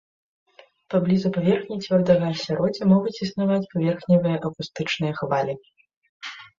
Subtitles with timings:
[0.93, 5.53] Паблізу паверхні цвёрдага асяроддзя могуць існаваць паверхневыя акустычныя хвалі.